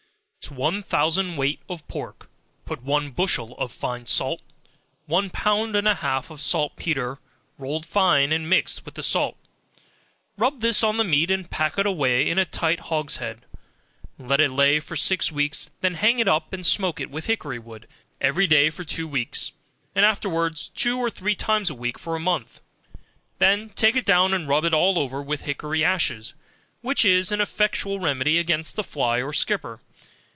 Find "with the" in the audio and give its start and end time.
8.83-9.03